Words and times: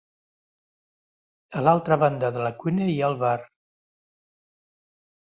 A 1.61 1.63
l'altra 1.67 1.99
banda 2.05 2.33
de 2.39 2.43
la 2.47 2.55
cuina 2.65 2.91
hi 2.95 2.99
ha 3.05 3.13
el 3.15 3.23
bar. 3.23 3.39